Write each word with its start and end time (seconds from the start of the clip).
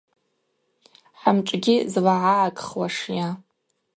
Хӏымшӏгьи 1.19 1.75
злагӏагӏагхуашйа? 1.91 3.27